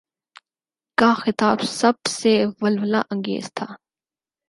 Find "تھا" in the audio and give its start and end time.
3.53-3.67